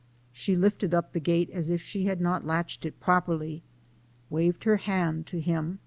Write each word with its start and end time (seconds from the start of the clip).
She 0.33 0.55
lifted 0.55 0.95
up 0.95 1.13
the 1.13 1.19
gate 1.19 1.51
as 1.51 1.69
if 1.69 1.79
she 1.79 2.05
had 2.05 2.19
not 2.19 2.43
latched 2.43 2.87
it 2.87 2.99
properly, 2.99 3.61
waved 4.31 4.63
her 4.63 4.77
hand 4.77 5.27
to 5.27 5.39
him. 5.39 5.77